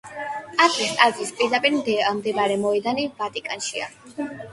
[0.59, 1.75] პეტრეს ტაძრის პირდაპირ
[2.15, 3.85] მდებარე მოედანი ვატიკანში.